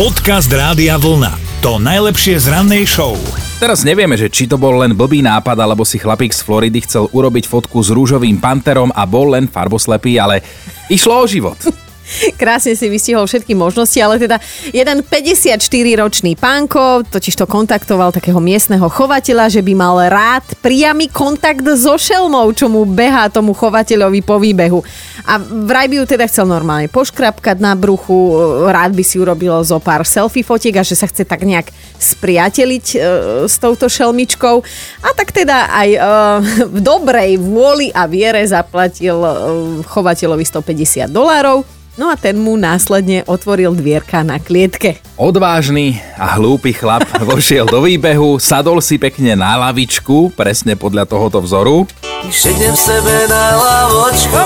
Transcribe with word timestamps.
Podcast 0.00 0.48
Rádia 0.48 0.96
Vlna. 0.96 1.60
To 1.60 1.76
najlepšie 1.76 2.40
z 2.40 2.48
rannej 2.48 2.88
show. 2.88 3.20
Teraz 3.60 3.84
nevieme, 3.84 4.16
že 4.16 4.32
či 4.32 4.48
to 4.48 4.56
bol 4.56 4.80
len 4.80 4.96
blbý 4.96 5.20
nápad, 5.20 5.52
alebo 5.60 5.84
si 5.84 6.00
chlapík 6.00 6.32
z 6.32 6.40
Floridy 6.40 6.80
chcel 6.88 7.12
urobiť 7.12 7.44
fotku 7.44 7.84
s 7.84 7.92
rúžovým 7.92 8.40
panterom 8.40 8.88
a 8.96 9.04
bol 9.04 9.36
len 9.36 9.44
farboslepý, 9.44 10.16
ale 10.16 10.40
išlo 10.88 11.20
o 11.20 11.28
život. 11.28 11.60
Krásne 12.40 12.74
si 12.74 12.86
vystihol 12.90 13.24
všetky 13.26 13.54
možnosti, 13.54 13.96
ale 14.00 14.20
teda 14.20 14.36
jeden 14.74 15.02
54-ročný 15.04 16.36
pánko 16.36 17.06
totiž 17.08 17.34
to 17.38 17.46
kontaktoval 17.48 18.12
takého 18.12 18.38
miestneho 18.38 18.86
chovateľa, 18.90 19.50
že 19.50 19.62
by 19.64 19.72
mal 19.76 19.96
rád 20.10 20.44
priamy 20.60 21.08
kontakt 21.08 21.64
so 21.78 21.96
šelmou, 21.96 22.50
čo 22.52 22.68
mu 22.68 22.84
behá 22.84 23.30
tomu 23.32 23.54
chovateľovi 23.56 24.20
po 24.22 24.36
výbehu. 24.42 24.80
A 25.28 25.38
vraj 25.40 25.86
by 25.86 26.02
ju 26.02 26.04
teda 26.16 26.24
chcel 26.26 26.48
normálne 26.48 26.88
poškrapkať 26.88 27.60
na 27.60 27.76
bruchu, 27.76 28.36
rád 28.66 28.96
by 28.96 29.04
si 29.04 29.20
urobilo 29.20 29.60
zo 29.62 29.78
pár 29.78 30.02
selfie 30.08 30.42
fotiek 30.42 30.76
a 30.80 30.86
že 30.86 30.96
sa 30.96 31.06
chce 31.06 31.28
tak 31.28 31.44
nejak 31.44 31.70
spriateliť 32.00 32.86
e, 32.94 32.98
s 33.46 33.54
touto 33.60 33.86
šelmičkou. 33.86 34.56
A 35.04 35.08
tak 35.12 35.30
teda 35.30 35.68
aj 35.70 35.88
e, 35.92 35.98
v 36.66 36.78
dobrej 36.80 37.36
vôli 37.38 37.92
a 37.92 38.08
viere 38.08 38.40
zaplatil 38.42 39.18
e, 39.20 39.30
chovateľovi 39.84 40.44
150 40.44 41.12
dolárov. 41.12 41.79
No 42.00 42.08
a 42.08 42.16
ten 42.16 42.40
mu 42.40 42.56
následne 42.56 43.28
otvoril 43.28 43.76
dvierka 43.76 44.24
na 44.24 44.40
klietke. 44.40 45.04
Odvážny 45.20 46.00
a 46.16 46.40
hlúpy 46.40 46.72
chlap 46.72 47.04
vošiel 47.28 47.68
do 47.68 47.84
výbehu, 47.84 48.40
sadol 48.40 48.80
si 48.80 48.96
pekne 48.96 49.36
na 49.36 49.60
lavičku, 49.68 50.32
presne 50.32 50.80
podľa 50.80 51.04
tohoto 51.04 51.44
vzoru. 51.44 51.84
Šednem 52.32 52.72
sebe 52.72 53.28
na 53.28 53.44
lavočku 53.52 54.44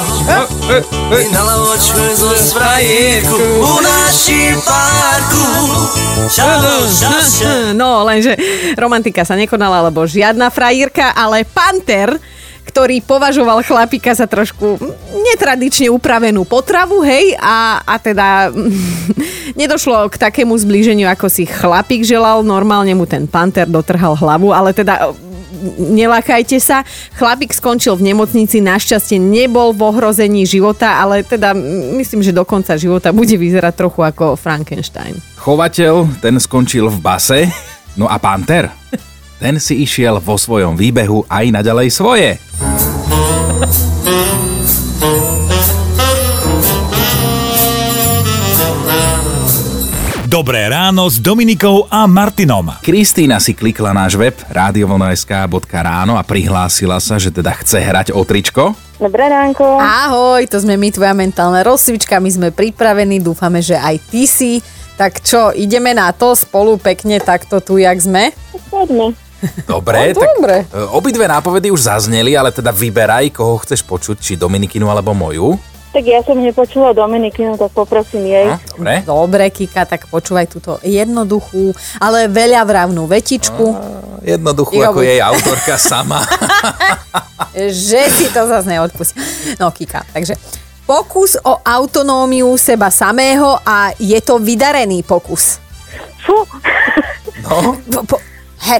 I 1.15 1.27
na 1.31 1.43
lavočku 1.43 2.03
zo 2.15 2.31
sprajírku 2.35 3.39
U 3.63 3.83
naši 3.83 4.55
parku 4.63 5.47
No, 7.75 8.03
lenže 8.03 8.35
romantika 8.75 9.23
sa 9.23 9.39
nekonala, 9.39 9.91
lebo 9.91 10.07
žiadna 10.07 10.51
frajírka, 10.51 11.15
ale 11.15 11.47
panter 11.47 12.19
ktorý 12.65 13.05
považoval 13.05 13.61
chlapika 13.63 14.17
za 14.17 14.25
trošku 14.25 14.81
netradične 15.33 15.93
upravenú 15.93 16.49
potravu, 16.49 17.05
hej, 17.05 17.37
a, 17.39 17.85
a 17.85 17.95
teda 18.01 18.51
nedošlo 19.61 20.09
k 20.11 20.17
takému 20.19 20.57
zblíženiu, 20.57 21.07
ako 21.07 21.29
si 21.29 21.45
chlapík 21.45 22.03
želal, 22.03 22.43
normálne 22.43 22.97
mu 22.97 23.05
ten 23.05 23.29
panter 23.29 23.69
dotrhal 23.69 24.17
hlavu, 24.17 24.51
ale 24.51 24.73
teda 24.73 25.13
nelakajte 25.79 26.59
sa. 26.61 26.85
Chlapík 27.17 27.55
skončil 27.57 27.97
v 27.97 28.13
nemocnici, 28.13 28.61
našťastie 28.61 29.17
nebol 29.17 29.73
v 29.73 29.81
ohrození 29.89 30.45
života, 30.45 31.01
ale 31.01 31.25
teda 31.25 31.57
myslím, 31.97 32.21
že 32.21 32.37
do 32.37 32.45
konca 32.45 32.77
života 32.77 33.15
bude 33.15 33.35
vyzerať 33.35 33.73
trochu 33.75 34.01
ako 34.05 34.37
Frankenstein. 34.37 35.17
Chovateľ, 35.41 36.21
ten 36.21 36.37
skončil 36.41 36.89
v 36.89 36.99
base, 37.01 37.41
no 37.97 38.09
a 38.09 38.17
panter, 38.21 38.69
ten 39.45 39.61
si 39.61 39.85
išiel 39.85 40.25
vo 40.25 40.41
svojom 40.41 40.73
výbehu 40.73 41.29
aj 41.29 41.53
naďalej 41.53 41.93
svoje. 41.93 42.41
Dobré 50.25 50.67
ráno 50.73 51.05
s 51.13 51.21
Dominikou 51.21 51.85
a 51.93 52.09
Martinom. 52.09 52.73
Kristýna 52.81 53.37
si 53.37 53.53
klikla 53.53 53.93
náš 53.93 54.17
web 54.17 54.33
radiovono.sk.ráno 54.49 56.17
a 56.17 56.25
prihlásila 56.25 56.97
sa, 56.97 57.21
že 57.21 57.29
teda 57.29 57.53
chce 57.53 57.85
hrať 57.85 58.09
o 58.17 58.25
tričko. 58.25 58.73
Dobré 58.97 59.29
ránko. 59.29 59.77
Ahoj, 59.77 60.41
to 60.49 60.57
sme 60.57 60.81
my, 60.81 60.89
tvoja 60.89 61.13
mentálna 61.13 61.61
rozcvička, 61.61 62.17
my 62.17 62.31
sme 62.33 62.49
pripravení, 62.49 63.21
dúfame, 63.21 63.61
že 63.61 63.77
aj 63.77 64.01
ty 64.09 64.25
si. 64.25 64.65
Tak 64.97 65.21
čo, 65.21 65.53
ideme 65.53 65.93
na 65.93 66.11
to 66.17 66.33
spolu 66.33 66.81
pekne 66.81 67.21
takto 67.21 67.61
tu, 67.61 67.77
jak 67.77 68.01
sme? 68.01 68.33
Poďme. 68.73 69.24
Dobre, 69.65 70.11
No, 70.11 70.21
tak 70.21 70.31
dobre. 70.35 70.57
e, 70.63 70.79
obidve 70.91 71.25
nápovedy 71.25 71.69
už 71.69 71.81
zazneli, 71.83 72.33
ale 72.33 72.51
teda 72.51 72.71
vyberaj, 72.71 73.31
koho 73.31 73.59
chceš 73.59 73.83
počuť, 73.83 74.17
či 74.17 74.33
Dominikinu 74.35 74.87
alebo 74.87 75.11
moju. 75.11 75.57
Tak 75.91 76.03
ja 76.03 76.19
som 76.21 76.35
nepočula 76.35 76.91
Dominikinu, 76.91 77.55
tak 77.55 77.71
poprosím 77.71 78.27
jej. 78.27 78.47
No, 78.47 78.59
dobre. 78.75 78.95
Dobre, 79.05 79.45
Kika, 79.49 79.87
tak 79.87 80.07
počúvaj 80.07 80.47
túto 80.47 80.83
jednoduchú, 80.83 81.71
ale 81.97 82.27
veľa 82.27 82.63
vravnú 82.63 83.05
vetičku, 83.05 83.67
Jednoduchú 84.21 84.75
Jo, 84.75 84.89
ako 84.89 84.99
buď. 84.99 85.07
jej 85.07 85.21
autorka 85.21 85.75
sama. 85.77 86.25
že 87.55 88.01
si 88.09 88.27
to 88.27 88.43
zase 88.43 88.67
neodpustí. 88.67 89.15
No, 89.57 89.71
Kika, 89.71 90.03
takže 90.11 90.35
pokus 90.83 91.39
o 91.39 91.61
autonómiu 91.61 92.51
seba 92.57 92.89
samého 92.89 93.55
a 93.61 93.93
je 93.95 94.19
to 94.19 94.37
vydarený 94.39 95.01
pokus. 95.01 95.61
Fú, 96.21 96.43
No, 97.45 97.77
Po, 97.85 98.01
po, 98.07 98.17
he, 98.63 98.77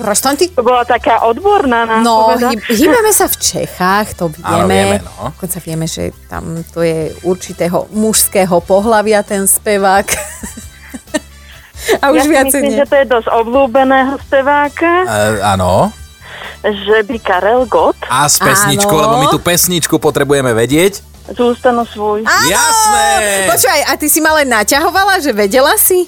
čo- 0.00 0.06
prestaň 0.06 0.34
ty. 0.34 0.46
to 0.48 0.62
bola 0.62 0.82
taká 0.82 1.22
odborná 1.22 1.84
No, 2.00 2.32
nápoveda. 2.32 2.48
hy- 2.50 2.64
hýbeme 2.74 3.12
sa 3.12 3.26
v 3.26 3.36
Čechách, 3.36 4.08
to 4.14 4.32
Áno, 4.40 4.64
vieme. 4.64 4.72
vieme, 4.72 4.96
no. 5.02 5.28
Dokonca 5.30 5.58
vieme, 5.60 5.84
že 5.84 6.02
tam 6.26 6.44
to 6.66 6.80
je 6.80 6.98
určitého 7.22 7.92
mužského 7.92 8.56
pohlavia 8.60 9.20
ten 9.20 9.44
spevák. 9.44 10.08
A 11.96 12.06
ja 12.06 12.12
už 12.12 12.20
si 12.20 12.28
viacej 12.28 12.60
myslím, 12.60 12.64
nie. 12.66 12.76
že 12.76 12.86
to 12.86 12.94
je 12.94 13.06
dosť 13.08 13.28
obľúbeného 13.30 14.14
speváka, 14.20 14.92
e, 15.00 15.06
áno. 15.42 15.88
že 16.60 17.02
by 17.02 17.16
Karel 17.18 17.64
Gott 17.64 17.96
A 18.04 18.24
s 18.24 18.36
pesničkou, 18.36 18.92
Áno. 18.92 19.02
lebo 19.02 19.14
my 19.18 19.26
tú 19.28 19.40
pesničku 19.40 19.96
potrebujeme 19.96 20.52
vedieť. 20.52 21.00
zústanu 21.30 21.86
svoj. 21.86 22.20
Áno! 22.20 22.46
Jasné! 22.46 23.06
Počúvaj, 23.48 23.80
a 23.86 23.92
ty 23.94 24.06
si 24.06 24.18
ma 24.18 24.34
len 24.34 24.44
naťahovala, 24.46 25.18
že 25.18 25.30
vedela 25.30 25.72
si? 25.76 26.04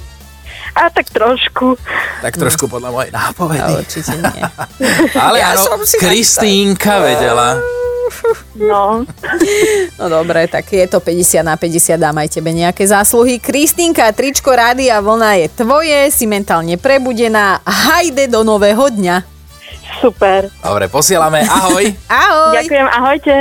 A 0.72 0.88
tak 0.88 1.08
trošku. 1.08 1.76
Tak 2.20 2.34
trošku 2.34 2.66
podľa 2.66 2.90
mojej 2.90 3.10
nápovedy. 3.10 3.72
určite 3.78 4.14
nie. 4.14 4.42
Ale 5.28 5.36
Ja 5.38 5.52
áno, 5.52 5.62
som 5.62 5.78
si 5.82 5.96
tak- 5.96 6.08
Kristínka 6.08 6.98
vedela. 6.98 7.60
No, 8.54 9.08
No 9.98 10.04
dobre, 10.06 10.44
tak 10.44 10.68
je 10.68 10.84
to 10.84 11.00
50 11.00 11.40
na 11.40 11.56
50, 11.56 11.96
dám 11.96 12.12
aj 12.14 12.28
tebe 12.30 12.52
nejaké 12.52 12.84
zásluhy. 12.84 13.36
Kristínka, 13.36 14.12
tričko 14.12 14.52
Rádia 14.52 15.00
Vlna 15.00 15.40
je 15.40 15.46
tvoje, 15.50 16.00
si 16.08 16.28
mentálne 16.28 16.76
prebudená. 16.76 17.64
Hajde 17.64 18.28
do 18.28 18.44
nového 18.44 18.84
dňa. 18.86 19.16
super. 19.98 20.48
Dobre, 20.60 20.88
posielame. 20.88 21.40
Ahoj. 21.42 21.84
Ahoj! 22.06 22.52
Ďakujem, 22.54 22.86
ahojte. 22.90 23.34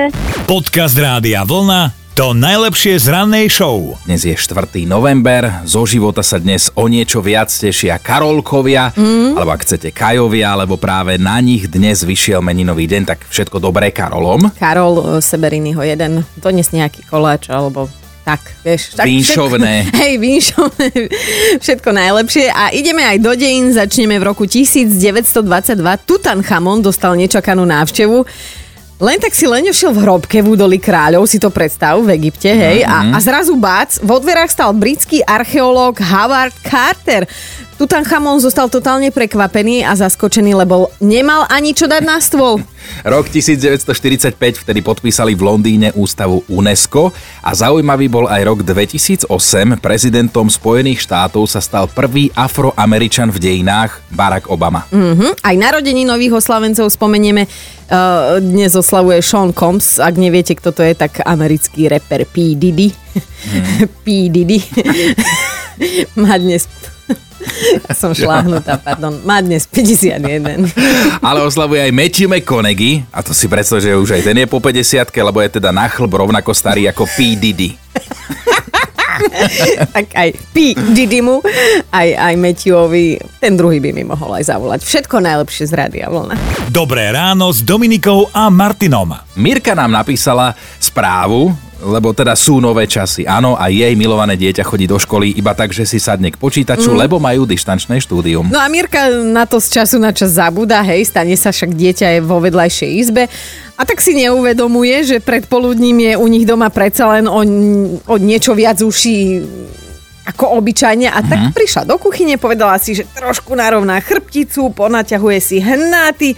Podcast 0.46 0.96
Rádia 0.96 1.44
Vlna. 1.44 2.01
To 2.22 2.38
najlepšie 2.38 3.02
z 3.02 3.18
rannej 3.18 3.50
show. 3.50 3.98
Dnes 4.06 4.22
je 4.22 4.38
4. 4.38 4.86
november, 4.86 5.66
zo 5.66 5.90
života 5.90 6.22
sa 6.22 6.38
dnes 6.38 6.70
o 6.78 6.86
niečo 6.86 7.18
viac 7.18 7.50
tešia 7.50 7.98
Karolkovia, 7.98 8.94
mm. 8.94 9.34
alebo 9.34 9.50
ak 9.50 9.66
chcete 9.66 9.90
Kajovia, 9.90 10.54
alebo 10.54 10.78
práve 10.78 11.18
na 11.18 11.42
nich 11.42 11.66
dnes 11.66 12.06
vyšiel 12.06 12.46
meninový 12.46 12.86
deň, 12.86 13.10
tak 13.10 13.26
všetko 13.26 13.58
dobré 13.58 13.90
Karolom. 13.90 14.54
Karol 14.54 15.18
Seberiny 15.18 15.74
ho 15.74 15.82
jeden, 15.82 16.22
dones 16.38 16.70
nejaký 16.70 17.10
koláč, 17.10 17.50
alebo 17.50 17.90
tak, 18.22 18.54
vieš. 18.62 18.94
Tak 18.94 19.10
Vínšovné. 19.10 19.90
Všetko, 19.90 19.98
hej, 20.06 20.14
vínšovné, 20.22 20.88
všetko 21.58 21.90
najlepšie. 21.90 22.54
A 22.54 22.70
ideme 22.70 23.02
aj 23.02 23.18
do 23.18 23.34
dejín, 23.34 23.74
začneme 23.74 24.22
v 24.22 24.30
roku 24.30 24.46
1922. 24.46 25.34
Tutanchamon 26.06 26.86
dostal 26.86 27.18
nečakanú 27.18 27.66
návštevu. 27.66 28.30
Len 29.02 29.18
tak 29.18 29.34
si 29.34 29.50
len 29.50 29.66
šiel 29.66 29.98
v 29.98 30.06
hrobke 30.06 30.46
v 30.46 30.54
údolí 30.54 30.78
kráľov, 30.78 31.26
si 31.26 31.42
to 31.42 31.50
predstav, 31.50 31.98
v 32.06 32.22
Egypte, 32.22 32.54
hej, 32.54 32.86
a, 32.86 33.10
a 33.10 33.18
zrazu 33.18 33.58
bác, 33.58 33.98
vo 33.98 34.22
dverách 34.22 34.54
stal 34.54 34.78
britský 34.78 35.26
archeológ 35.26 35.98
Howard 35.98 36.54
Carter. 36.62 37.26
Tutanchamon 37.82 38.38
zostal 38.38 38.70
totálne 38.70 39.10
prekvapený 39.10 39.82
a 39.82 39.98
zaskočený, 39.98 40.54
lebo 40.54 40.94
nemal 41.02 41.50
ani 41.50 41.74
čo 41.74 41.90
dať 41.90 42.06
na 42.06 42.22
stôl. 42.22 42.62
Rok 43.02 43.26
1945, 43.34 44.38
vtedy 44.38 44.86
podpísali 44.86 45.34
v 45.34 45.42
Londýne 45.42 45.90
ústavu 45.98 46.46
UNESCO 46.46 47.10
a 47.42 47.58
zaujímavý 47.58 48.06
bol 48.06 48.30
aj 48.30 48.42
rok 48.46 48.60
2008. 48.62 49.26
Prezidentom 49.82 50.46
Spojených 50.46 51.10
štátov 51.10 51.50
sa 51.50 51.58
stal 51.58 51.90
prvý 51.90 52.30
afroameričan 52.38 53.34
v 53.34 53.42
dejinách 53.50 53.98
Barack 54.14 54.54
Obama. 54.54 54.86
Mhm. 54.94 55.42
Aj 55.42 55.56
narodení 55.58 56.06
nových 56.06 56.38
oslavencov 56.38 56.86
spomenieme. 56.94 57.50
Uh, 57.90 58.38
dnes 58.38 58.78
oslavuje 58.78 59.26
Sean 59.26 59.58
Combs. 59.58 59.98
Ak 59.98 60.22
neviete, 60.22 60.54
kto 60.54 60.70
to 60.70 60.86
je, 60.86 60.94
tak 60.94 61.26
americký 61.26 61.90
reper 61.90 62.30
P. 62.30 62.54
Diddy. 62.54 62.94
P. 64.06 64.30
Diddy. 64.30 64.62
Má 66.22 66.38
dnes... 66.38 66.70
Ja 67.88 67.94
som 68.02 68.14
šláhnutá, 68.14 68.78
pardon. 68.78 69.22
Má 69.26 69.42
dnes 69.42 69.66
51. 69.66 70.72
Ale 71.26 71.40
oslavuje 71.42 71.82
aj 71.82 71.92
Matthew 71.94 72.28
McConaughey 72.30 73.06
a 73.10 73.26
to 73.26 73.34
si 73.34 73.50
predstav, 73.50 73.82
že 73.82 73.98
už 73.98 74.18
aj 74.18 74.22
ten 74.26 74.38
je 74.38 74.48
po 74.48 74.62
50 74.62 75.10
lebo 75.22 75.42
je 75.42 75.50
teda 75.58 75.70
na 75.74 75.90
chlb 75.90 76.12
rovnako 76.12 76.54
starý 76.54 76.88
ako 76.90 77.10
P. 77.18 77.36
Diddy. 77.38 77.70
tak 79.96 80.08
aj 80.18 80.30
P. 80.54 80.74
Diddymu, 80.74 81.46
aj, 81.94 82.10
aj 82.18 82.34
Matthewovi. 82.38 83.22
Ten 83.38 83.54
druhý 83.54 83.78
by 83.78 83.92
mi 83.94 84.04
mohol 84.06 84.42
aj 84.42 84.50
zavolať. 84.50 84.80
Všetko 84.82 85.22
najlepšie 85.22 85.70
z 85.70 85.74
Rádia 85.78 86.08
Vlna. 86.10 86.36
Dobré 86.74 87.12
ráno 87.14 87.54
s 87.54 87.62
Dominikou 87.62 88.30
a 88.34 88.50
Martinom. 88.50 89.14
Mirka 89.38 89.78
nám 89.78 89.94
napísala 89.94 90.58
správu, 90.82 91.54
lebo 91.82 92.14
teda 92.14 92.38
sú 92.38 92.62
nové 92.62 92.86
časy. 92.86 93.26
Áno, 93.26 93.58
a 93.58 93.68
jej 93.68 93.92
milované 93.98 94.38
dieťa 94.38 94.62
chodí 94.64 94.86
do 94.86 95.02
školy 95.02 95.34
iba 95.34 95.52
tak, 95.58 95.74
že 95.74 95.84
si 95.84 95.98
sadne 95.98 96.30
k 96.30 96.38
počítaču, 96.38 96.94
mm. 96.94 96.98
lebo 97.02 97.18
majú 97.18 97.50
dištančné 97.50 97.98
štúdium. 98.00 98.48
No 98.54 98.62
a 98.62 98.70
Mirka 98.70 99.10
na 99.26 99.50
to 99.50 99.58
z 99.58 99.82
času 99.82 99.98
na 99.98 100.14
čas 100.14 100.38
zabúda, 100.38 100.80
hej, 100.86 101.10
stane 101.10 101.34
sa 101.34 101.50
však 101.50 101.74
dieťa 101.74 102.08
je 102.16 102.20
vo 102.22 102.38
vedľajšej 102.40 102.90
izbe 103.02 103.26
a 103.76 103.82
tak 103.82 103.98
si 103.98 104.14
neuvedomuje, 104.14 105.02
že 105.04 105.18
pred 105.18 105.50
poludním 105.50 105.98
je 105.98 106.14
u 106.16 106.26
nich 106.30 106.46
doma 106.46 106.70
predsa 106.70 107.10
len 107.18 107.26
o, 107.26 107.42
o 108.06 108.16
niečo 108.22 108.54
viac 108.54 108.78
uší 108.78 109.42
ako 110.22 110.54
obyčajne 110.62 111.10
a 111.10 111.20
tak 111.26 111.50
Mhm. 111.50 111.52
prišla 111.58 111.84
do 111.90 111.98
kuchyne, 111.98 112.38
povedala 112.38 112.78
si, 112.78 112.94
že 112.94 113.10
trošku 113.10 113.58
narovná 113.58 113.98
chrbticu, 113.98 114.70
ponaťahuje 114.70 115.40
si 115.42 115.58
hnáty 115.58 116.38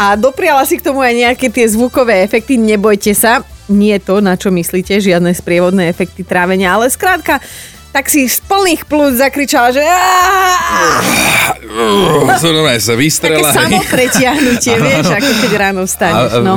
a 0.00 0.16
dopriala 0.16 0.64
si 0.64 0.80
k 0.80 0.84
tomu 0.88 1.04
aj 1.04 1.12
nejaké 1.12 1.52
tie 1.52 1.68
zvukové 1.68 2.24
efekty. 2.24 2.56
Nebojte 2.56 3.12
sa, 3.12 3.44
nie 3.68 3.96
to, 4.00 4.20
na 4.20 4.34
čo 4.34 4.50
myslíte, 4.50 4.98
žiadne 4.98 5.32
sprievodné 5.32 5.88
efekty 5.88 6.24
trávenia, 6.24 6.74
ale 6.74 6.88
skrátka, 6.88 7.40
tak 7.92 8.08
si 8.12 8.28
z 8.28 8.40
plných 8.44 8.84
plúc 8.84 9.16
zakričala, 9.16 9.72
že 9.72 9.80
Som 9.80 12.28
sa 12.28 12.92
také 12.92 12.96
vystrela. 12.96 13.48
samopretiahnutie, 13.52 14.74
vieš, 14.84 15.06
ako 15.08 15.30
keď 15.44 15.52
ráno 15.56 15.82
vstaneš. 15.88 16.32
No. 16.44 16.54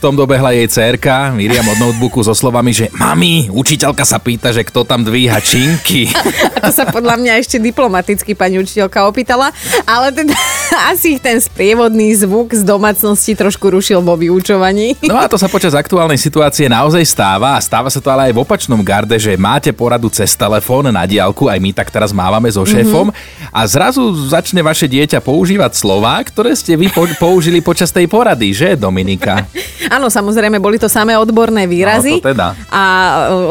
Tom 0.00 0.16
dobehla 0.16 0.56
jej 0.56 0.64
dcerka, 0.64 1.28
Miriam 1.36 1.68
od 1.68 1.76
notebooku 1.76 2.24
so 2.24 2.32
slovami, 2.32 2.72
že 2.72 2.88
mami, 2.96 3.52
učiteľka 3.52 4.00
sa 4.08 4.16
pýta, 4.16 4.48
že 4.48 4.64
kto 4.64 4.88
tam 4.88 5.04
dvíha 5.04 5.36
činky. 5.44 6.08
A 6.56 6.64
to 6.64 6.72
sa 6.72 6.88
podľa 6.88 7.20
mňa 7.20 7.36
ešte 7.36 7.60
diplomaticky 7.60 8.32
pani 8.32 8.56
učiteľka 8.56 9.04
opýtala, 9.04 9.52
ale 9.84 10.08
teda 10.08 10.32
asi 10.92 11.14
ich 11.14 11.20
ten 11.20 11.36
sprievodný 11.36 12.16
zvuk 12.16 12.56
z 12.56 12.64
domácnosti 12.64 13.36
trošku 13.36 13.68
rušil 13.68 14.00
vo 14.00 14.16
vyučovaní. 14.16 14.96
No 15.04 15.20
a 15.20 15.28
to 15.28 15.36
sa 15.36 15.52
počas 15.52 15.76
aktuálnej 15.76 16.16
situácie 16.16 16.64
naozaj 16.64 17.04
stáva 17.04 17.60
a 17.60 17.60
stáva 17.60 17.92
sa 17.92 18.00
to 18.00 18.08
ale 18.08 18.32
aj 18.32 18.40
v 18.40 18.40
opačnom 18.40 18.80
garde, 18.80 19.20
že 19.20 19.36
máte 19.36 19.68
poradu 19.68 20.08
cez 20.08 20.32
telefón 20.32 20.88
na 20.88 21.04
diálku, 21.04 21.44
aj 21.44 21.60
my 21.60 21.76
tak 21.76 21.92
teraz 21.92 22.08
mávame 22.16 22.48
so 22.48 22.64
šéfom 22.64 23.12
a 23.52 23.60
zrazu 23.68 24.00
začne 24.32 24.64
vaše 24.64 24.88
dieťa 24.88 25.20
používať 25.20 25.76
slová, 25.76 26.24
ktoré 26.24 26.56
ste 26.56 26.72
vy 26.72 26.88
po- 26.88 27.04
použili 27.20 27.60
počas 27.60 27.92
tej 27.92 28.08
porady, 28.08 28.56
že 28.56 28.80
Dominika? 28.80 29.44
Áno, 29.90 30.06
samozrejme, 30.06 30.62
boli 30.62 30.78
to 30.78 30.86
samé 30.86 31.18
odborné 31.18 31.66
výrazy. 31.66 32.18
No, 32.18 32.22
to 32.22 32.30
teda. 32.30 32.54
A 32.70 32.82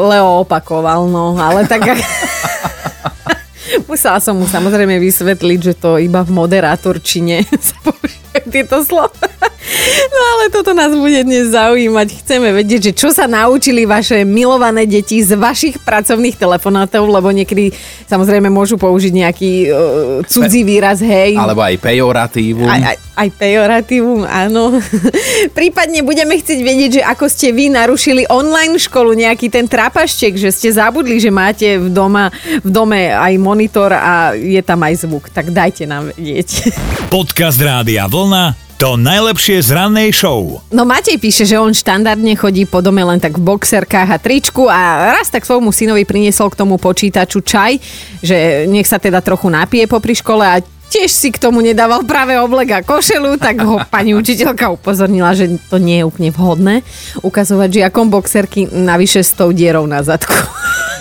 Leo 0.08 0.40
opakoval, 0.40 1.04
no, 1.04 1.36
ale 1.36 1.68
tak... 1.68 1.84
Musela 3.90 4.18
som 4.18 4.40
mu 4.40 4.48
samozrejme 4.48 4.96
vysvetliť, 4.98 5.60
že 5.60 5.74
to 5.76 6.00
iba 6.00 6.24
v 6.24 6.32
moderátorčine 6.32 7.44
sa 7.68 7.76
používajú 7.84 8.44
tieto 8.48 8.80
slova. 8.80 9.12
No 10.10 10.20
ale 10.36 10.44
toto 10.50 10.74
nás 10.74 10.90
bude 10.90 11.22
dnes 11.22 11.54
zaujímať. 11.54 12.24
Chceme 12.24 12.50
vedieť, 12.50 12.90
že 12.90 12.92
čo 12.96 13.08
sa 13.14 13.30
naučili 13.30 13.86
vaše 13.86 14.26
milované 14.26 14.84
deti 14.84 15.22
z 15.22 15.38
vašich 15.38 15.78
pracovných 15.80 16.36
telefonátov, 16.36 17.06
lebo 17.06 17.30
niekedy 17.30 17.70
samozrejme 18.10 18.50
môžu 18.50 18.76
použiť 18.76 19.12
nejaký 19.14 19.52
uh, 19.68 19.76
cudzí 20.26 20.66
výraz, 20.66 21.00
hej. 21.00 21.38
Alebo 21.38 21.62
aj 21.62 21.78
pejoratívum. 21.78 22.66
Aj, 22.66 22.94
aj, 22.94 22.96
aj 23.16 23.28
pejoratívum, 23.38 24.26
áno. 24.26 24.80
Prípadne 25.58 26.02
budeme 26.02 26.36
chcieť 26.36 26.60
vedieť, 26.60 26.90
že 27.00 27.02
ako 27.06 27.24
ste 27.30 27.54
vy 27.54 27.70
narušili 27.70 28.26
online 28.28 28.76
školu, 28.80 29.14
nejaký 29.14 29.52
ten 29.52 29.70
trapaštek, 29.70 30.34
že 30.34 30.50
ste 30.50 30.74
zabudli, 30.74 31.22
že 31.22 31.30
máte 31.30 31.78
v, 31.78 31.88
doma, 31.92 32.32
v 32.64 32.68
dome 32.68 33.14
aj 33.14 33.34
monitor 33.38 33.94
a 33.94 34.34
je 34.34 34.60
tam 34.64 34.82
aj 34.82 35.06
zvuk. 35.06 35.30
Tak 35.30 35.54
dajte 35.54 35.86
nám 35.86 36.10
vedieť. 36.16 36.74
Podcast 37.14 37.60
Rádia 37.60 38.10
Vlna 38.10 38.69
to 38.80 38.96
najlepšie 38.96 39.60
z 39.60 39.76
rannej 39.76 40.08
show. 40.08 40.64
No 40.72 40.88
Matej 40.88 41.20
píše, 41.20 41.44
že 41.44 41.60
on 41.60 41.76
štandardne 41.76 42.32
chodí 42.32 42.64
po 42.64 42.80
dome 42.80 43.04
len 43.04 43.20
tak 43.20 43.36
v 43.36 43.44
boxerkách 43.44 44.08
a 44.08 44.16
tričku 44.16 44.72
a 44.72 45.12
raz 45.20 45.28
tak 45.28 45.44
svojmu 45.44 45.68
synovi 45.68 46.08
priniesol 46.08 46.48
k 46.48 46.64
tomu 46.64 46.80
počítaču 46.80 47.44
čaj, 47.44 47.76
že 48.24 48.64
nech 48.72 48.88
sa 48.88 48.96
teda 48.96 49.20
trochu 49.20 49.52
napije 49.52 49.84
popri 49.84 50.16
škole 50.16 50.48
a 50.48 50.64
tiež 50.90 51.06
si 51.06 51.30
k 51.30 51.38
tomu 51.38 51.62
nedával 51.62 52.02
práve 52.02 52.34
oblek 52.34 52.74
a 52.74 52.80
košelu, 52.82 53.38
tak 53.38 53.62
ho 53.62 53.78
pani 53.94 54.12
učiteľka 54.18 54.74
upozornila, 54.74 55.30
že 55.32 55.46
to 55.70 55.78
nie 55.78 56.02
je 56.02 56.04
úplne 56.04 56.30
vhodné 56.34 56.74
ukazovať 57.22 57.86
žiakom 57.86 58.10
boxerky 58.10 58.66
navyše 58.66 59.22
s 59.22 59.32
tou 59.32 59.54
dierou 59.54 59.86
na 59.86 60.02
zadku. 60.02 60.34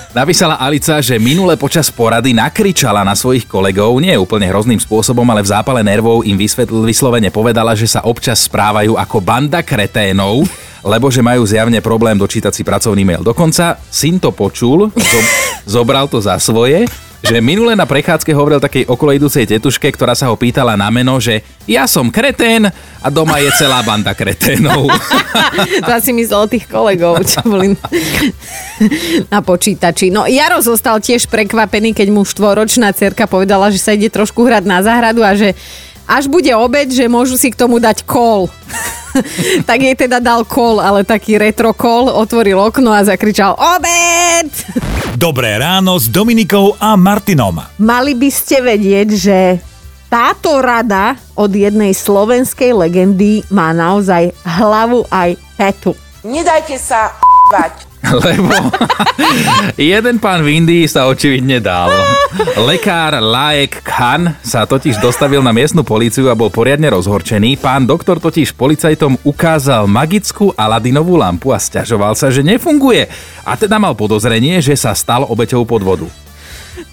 Napísala 0.10 0.58
Alica, 0.58 0.98
že 1.06 1.22
minule 1.22 1.54
počas 1.54 1.94
porady 1.94 2.34
nakričala 2.34 3.06
na 3.06 3.14
svojich 3.14 3.46
kolegov, 3.46 3.94
nie 4.02 4.18
úplne 4.18 4.50
hrozným 4.50 4.82
spôsobom, 4.82 5.22
ale 5.30 5.46
v 5.46 5.54
zápale 5.54 5.86
nervov 5.86 6.26
im 6.26 6.34
vysvetl, 6.34 6.82
vyslovene 6.82 7.30
povedala, 7.30 7.78
že 7.78 7.86
sa 7.86 8.02
občas 8.02 8.42
správajú 8.50 8.98
ako 8.98 9.18
banda 9.22 9.62
kreténov, 9.62 10.50
lebo 10.82 11.14
že 11.14 11.22
majú 11.22 11.46
zjavne 11.46 11.78
problém 11.78 12.18
dočítať 12.18 12.50
si 12.50 12.66
pracovný 12.66 13.06
mail. 13.06 13.22
Dokonca 13.22 13.78
syn 13.94 14.18
to 14.18 14.34
počul, 14.34 14.90
zo, 14.90 15.20
zobral 15.78 16.10
to 16.10 16.18
za 16.18 16.42
svoje, 16.42 16.90
že 17.20 17.44
minule 17.44 17.76
na 17.76 17.84
prechádzke 17.84 18.32
hovoril 18.32 18.64
takej 18.64 18.88
okoloidúcej 18.88 19.44
tetuške, 19.44 19.92
ktorá 19.92 20.16
sa 20.16 20.32
ho 20.32 20.36
pýtala 20.40 20.80
na 20.80 20.88
meno, 20.88 21.20
že 21.20 21.44
ja 21.68 21.84
som 21.86 22.08
kretén 22.08 22.72
a 23.04 23.08
doma 23.12 23.44
je 23.44 23.52
celá 23.60 23.84
banda 23.84 24.16
kreténov. 24.16 24.88
to 25.86 25.92
asi 25.92 26.16
myslel 26.16 26.48
tých 26.48 26.66
kolegov, 26.72 27.20
čo 27.28 27.44
boli 27.44 27.76
na 29.28 29.40
počítači. 29.44 30.10
No 30.10 30.24
Jaro 30.26 30.64
zostal 30.64 31.04
tiež 31.04 31.28
prekvapený, 31.28 31.92
keď 31.92 32.08
mu 32.08 32.24
štvoročná 32.24 32.96
cerka 32.96 33.28
povedala, 33.28 33.68
že 33.70 33.84
sa 33.84 33.92
ide 33.94 34.08
trošku 34.08 34.48
hrať 34.48 34.64
na 34.64 34.80
záhradu 34.80 35.22
a 35.22 35.36
že 35.36 35.54
až 36.10 36.26
bude 36.26 36.50
obed, 36.58 36.90
že 36.90 37.06
môžu 37.06 37.38
si 37.38 37.54
k 37.54 37.60
tomu 37.62 37.78
dať 37.78 38.02
kol. 38.10 38.50
tak 39.70 39.78
jej 39.78 39.94
teda 39.94 40.18
dal 40.18 40.42
kol, 40.42 40.82
ale 40.82 41.06
taký 41.06 41.38
retro 41.38 41.78
kol, 41.78 42.10
otvoril 42.10 42.58
okno 42.58 42.90
a 42.90 43.06
zakričal 43.06 43.54
obed! 43.54 44.50
Dobré 45.14 45.62
ráno 45.62 46.02
s 46.02 46.10
Dominikou 46.10 46.74
a 46.82 46.98
Martinom. 46.98 47.62
Mali 47.78 48.18
by 48.18 48.30
ste 48.34 48.66
vedieť, 48.66 49.10
že 49.14 49.38
táto 50.10 50.58
rada 50.58 51.14
od 51.38 51.54
jednej 51.54 51.94
slovenskej 51.94 52.74
legendy 52.74 53.46
má 53.54 53.70
naozaj 53.70 54.34
hlavu 54.42 55.06
aj 55.14 55.38
petu. 55.54 55.94
Nedajte 56.26 56.82
sa 56.82 57.14
bať. 57.54 57.89
Lebo 58.10 58.56
jeden 59.92 60.18
pán 60.18 60.42
v 60.42 60.62
Indii 60.62 60.86
sa 60.90 61.06
očividne 61.06 61.62
dal. 61.62 61.94
Lekár 62.58 63.18
Laek 63.22 63.82
Khan 63.86 64.38
sa 64.42 64.66
totiž 64.66 64.98
dostavil 64.98 65.46
na 65.46 65.54
miestnu 65.54 65.86
políciu 65.86 66.30
a 66.30 66.38
bol 66.38 66.50
poriadne 66.50 66.90
rozhorčený. 66.90 67.62
Pán 67.62 67.86
doktor 67.86 68.18
totiž 68.18 68.58
policajtom 68.58 69.22
ukázal 69.22 69.86
magickú 69.86 70.54
Aladinovú 70.58 71.18
lampu 71.18 71.54
a 71.54 71.60
stiažoval 71.62 72.18
sa, 72.18 72.34
že 72.34 72.42
nefunguje. 72.46 73.10
A 73.46 73.54
teda 73.58 73.78
mal 73.78 73.94
podozrenie, 73.94 74.62
že 74.62 74.74
sa 74.74 74.98
stal 74.98 75.26
obeťou 75.26 75.66
podvodu. 75.66 76.29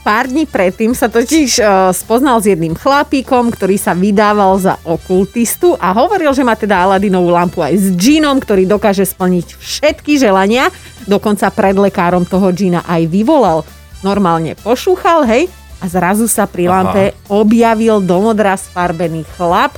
Pár 0.02 0.30
dní 0.30 0.46
predtým 0.46 0.94
sa 0.94 1.10
totiž 1.10 1.50
uh, 1.58 1.90
spoznal 1.90 2.38
s 2.42 2.50
jedným 2.50 2.74
chlapíkom, 2.74 3.50
ktorý 3.50 3.78
sa 3.78 3.94
vydával 3.94 4.58
za 4.58 4.78
okultistu 4.86 5.74
a 5.78 5.94
hovoril, 5.94 6.30
že 6.34 6.46
má 6.46 6.54
teda 6.54 6.82
Aladinovú 6.82 7.30
lampu 7.34 7.62
aj 7.62 7.74
s 7.74 7.86
džínom, 7.94 8.38
ktorý 8.38 8.66
dokáže 8.66 9.06
splniť 9.06 9.58
všetky 9.58 10.18
želania. 10.18 10.70
Dokonca 11.06 11.50
pred 11.54 11.74
lekárom 11.74 12.26
toho 12.26 12.50
džína 12.50 12.86
aj 12.86 13.02
vyvolal. 13.10 13.62
Normálne 14.02 14.54
pošúchal, 14.58 15.26
hej, 15.26 15.50
a 15.80 15.84
zrazu 15.92 16.24
sa 16.26 16.48
pri 16.48 16.72
lampe 16.72 17.12
objavil 17.28 18.00
domodra 18.00 18.56
sfarbený 18.56 19.28
chlap, 19.36 19.76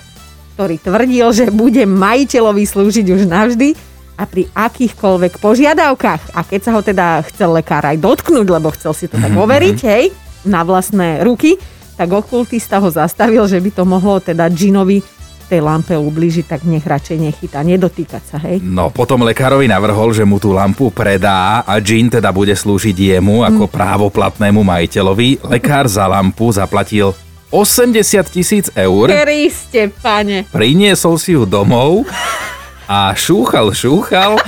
ktorý 0.55 0.79
tvrdil, 0.79 1.27
že 1.35 1.47
bude 1.51 1.87
majiteľovi 1.87 2.65
slúžiť 2.67 3.07
už 3.15 3.23
navždy 3.27 3.75
a 4.19 4.27
pri 4.27 4.51
akýchkoľvek 4.51 5.39
požiadavkách. 5.39 6.35
A 6.35 6.43
keď 6.43 6.61
sa 6.61 6.71
ho 6.75 6.83
teda 6.83 7.23
chcel 7.31 7.55
lekár 7.55 7.87
aj 7.87 8.03
dotknúť, 8.03 8.47
lebo 8.51 8.75
chcel 8.75 8.93
si 8.93 9.07
to 9.07 9.15
tak 9.15 9.31
overiť, 9.31 9.79
hej, 9.87 10.11
na 10.43 10.67
vlastné 10.67 11.23
ruky, 11.23 11.55
tak 11.95 12.11
okultista 12.11 12.83
ho 12.83 12.91
zastavil, 12.91 13.47
že 13.47 13.63
by 13.63 13.71
to 13.71 13.83
mohlo 13.87 14.19
teda 14.19 14.51
džinovi 14.51 15.03
tej 15.49 15.65
lampe 15.65 15.97
ublížiť, 15.97 16.45
tak 16.45 16.61
nech 16.69 16.85
radšej 16.85 17.17
nechytá, 17.17 17.65
nedotýkať 17.65 18.23
sa, 18.23 18.37
hej. 18.45 18.61
No 18.61 18.93
potom 18.93 19.25
lekárovi 19.25 19.65
navrhol, 19.65 20.13
že 20.13 20.29
mu 20.29 20.37
tú 20.37 20.53
lampu 20.53 20.93
predá 20.93 21.65
a 21.65 21.81
džin 21.81 22.13
teda 22.13 22.29
bude 22.37 22.53
slúžiť 22.53 23.17
jemu 23.17 23.49
ako 23.49 23.65
právoplatnému 23.73 24.61
majiteľovi. 24.61 25.49
Lekár 25.49 25.89
za 25.89 26.05
lampu 26.05 26.53
zaplatil 26.53 27.17
80 27.49 28.05
tisíc 28.29 28.69
eur. 28.77 29.09
Kriste, 29.09 29.89
pane. 30.05 30.45
priniesol 30.53 31.17
si 31.17 31.33
ju 31.33 31.49
domov 31.49 32.05
a 32.89 33.13
šúchal, 33.13 33.77
šúchal 33.77 34.41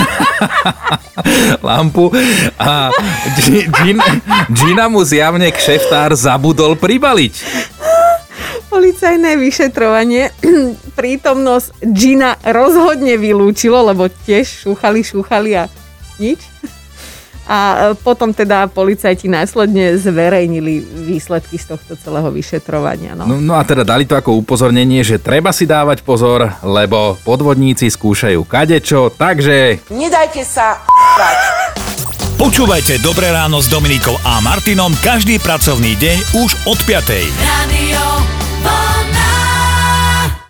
lampu 1.66 2.12
a 2.60 2.92
Gi- 3.40 3.66
Gin, 3.80 3.98
Gina 4.52 4.92
mu 4.92 5.00
zjavne 5.02 5.48
kšeftár 5.48 6.12
zabudol 6.12 6.76
pribaliť. 6.76 7.34
Policajné 8.70 9.34
vyšetrovanie 9.40 10.30
prítomnosť 11.00 11.80
Gina 11.90 12.36
rozhodne 12.44 13.16
vylúčilo, 13.18 13.82
lebo 13.88 14.06
tiež 14.06 14.68
šúchali, 14.68 15.00
šúchali 15.02 15.50
a 15.58 15.64
nič. 16.20 16.38
A 17.50 17.58
e, 17.58 17.98
potom 17.98 18.30
teda 18.30 18.70
policajti 18.70 19.26
následne 19.26 19.98
zverejnili 19.98 20.78
výsledky 21.10 21.58
z 21.58 21.74
tohto 21.74 21.98
celého 21.98 22.30
vyšetrovania. 22.30 23.18
No. 23.18 23.26
No, 23.26 23.42
no 23.42 23.58
a 23.58 23.66
teda 23.66 23.82
dali 23.82 24.06
to 24.06 24.14
ako 24.14 24.38
upozornenie, 24.38 25.02
že 25.02 25.18
treba 25.18 25.50
si 25.50 25.66
dávať 25.66 26.06
pozor, 26.06 26.46
lebo 26.62 27.18
podvodníci 27.26 27.90
skúšajú 27.90 28.46
kadečo, 28.46 29.10
takže 29.10 29.82
Nedajte 29.90 30.46
sa. 30.46 30.78
Počúvajte 32.38 33.02
Dobré 33.04 33.34
ráno 33.34 33.60
s 33.60 33.68
Dominikou 33.68 34.16
a 34.24 34.40
Martinom 34.40 34.94
každý 35.02 35.36
pracovný 35.42 35.98
deň 35.98 36.40
už 36.40 36.50
od 36.70 36.78
5. 36.86 37.04
Radio. 37.36 38.00